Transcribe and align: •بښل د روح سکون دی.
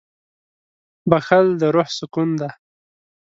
•بښل 1.09 1.45
د 1.61 1.63
روح 1.75 1.87
سکون 1.97 2.29
دی. 2.41 2.49